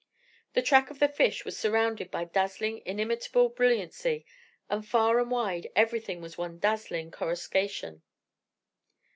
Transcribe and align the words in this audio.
The 0.53 0.63
track 0.63 0.89
of 0.89 0.97
the 0.97 1.07
fish 1.07 1.45
was 1.45 1.55
surrounded 1.55 2.09
by 2.09 2.23
dazzling 2.23 2.81
inimitable 2.87 3.49
brilliancy, 3.49 4.25
and 4.67 4.83
far 4.83 5.19
and 5.19 5.29
wide 5.29 5.69
everything 5.75 6.21
was 6.21 6.39
one 6.39 6.57
dazzling 6.57 7.11
coruscation. 7.11 8.01